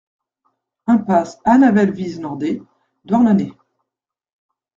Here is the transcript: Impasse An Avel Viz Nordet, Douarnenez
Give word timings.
Impasse 0.87 1.37
An 1.45 1.61
Avel 1.61 1.91
Viz 1.91 2.19
Nordet, 2.19 2.63
Douarnenez 3.05 3.53